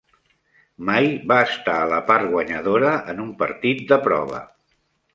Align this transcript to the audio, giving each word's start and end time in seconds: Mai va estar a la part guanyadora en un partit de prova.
Mai 0.89 1.09
va 1.33 1.37
estar 1.51 1.77
a 1.83 1.85
la 1.93 2.01
part 2.09 2.33
guanyadora 2.33 2.97
en 3.15 3.25
un 3.29 3.31
partit 3.45 3.89
de 3.93 4.05
prova. 4.11 4.47